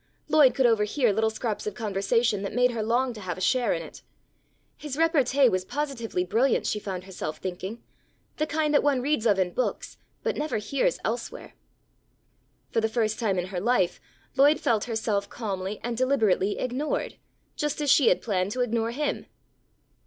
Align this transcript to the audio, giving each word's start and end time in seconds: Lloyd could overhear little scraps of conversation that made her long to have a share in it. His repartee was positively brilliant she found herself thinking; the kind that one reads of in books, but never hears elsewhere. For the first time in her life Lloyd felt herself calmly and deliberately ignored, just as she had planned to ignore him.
Lloyd 0.27 0.55
could 0.55 0.65
overhear 0.65 1.13
little 1.13 1.29
scraps 1.29 1.67
of 1.67 1.75
conversation 1.75 2.41
that 2.41 2.55
made 2.55 2.71
her 2.71 2.81
long 2.81 3.13
to 3.13 3.21
have 3.21 3.37
a 3.37 3.39
share 3.39 3.71
in 3.71 3.83
it. 3.83 4.01
His 4.75 4.97
repartee 4.97 5.47
was 5.47 5.63
positively 5.63 6.23
brilliant 6.23 6.65
she 6.65 6.79
found 6.79 7.03
herself 7.03 7.37
thinking; 7.37 7.83
the 8.37 8.47
kind 8.47 8.73
that 8.73 8.81
one 8.81 9.03
reads 9.03 9.27
of 9.27 9.37
in 9.37 9.53
books, 9.53 9.97
but 10.23 10.35
never 10.35 10.57
hears 10.57 10.97
elsewhere. 11.05 11.53
For 12.71 12.81
the 12.81 12.89
first 12.89 13.19
time 13.19 13.37
in 13.37 13.49
her 13.53 13.59
life 13.61 14.01
Lloyd 14.35 14.59
felt 14.59 14.85
herself 14.85 15.29
calmly 15.29 15.79
and 15.83 15.95
deliberately 15.95 16.57
ignored, 16.57 17.17
just 17.55 17.79
as 17.79 17.91
she 17.91 18.07
had 18.09 18.23
planned 18.23 18.49
to 18.53 18.61
ignore 18.61 18.89
him. 18.89 19.27